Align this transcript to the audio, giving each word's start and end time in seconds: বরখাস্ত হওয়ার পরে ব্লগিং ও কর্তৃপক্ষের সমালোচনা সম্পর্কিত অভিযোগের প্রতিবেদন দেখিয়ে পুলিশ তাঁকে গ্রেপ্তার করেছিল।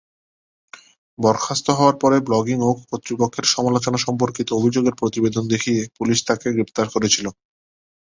বরখাস্ত 1.19 1.67
হওয়ার 1.77 1.95
পরে 2.01 2.17
ব্লগিং 2.27 2.57
ও 2.61 2.89
কর্তৃপক্ষের 2.89 3.45
সমালোচনা 3.53 3.97
সম্পর্কিত 4.05 4.47
অভিযোগের 4.53 4.97
প্রতিবেদন 4.99 5.43
দেখিয়ে 5.47 5.81
পুলিশ 5.97 6.17
তাঁকে 6.27 6.47
গ্রেপ্তার 6.55 6.87
করেছিল। 6.93 7.25